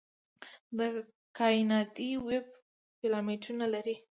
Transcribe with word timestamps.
د 0.77 0.79
کائناتي 1.37 2.09
ویب 2.27 2.45
فیلامنټونه 2.99 3.65
لري. 3.73 3.95